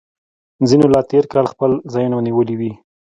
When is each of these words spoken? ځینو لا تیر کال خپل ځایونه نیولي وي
ځینو 0.69 0.85
لا 0.93 1.01
تیر 1.09 1.25
کال 1.33 1.45
خپل 1.53 1.71
ځایونه 1.93 2.17
نیولي 2.27 2.55
وي 2.59 2.71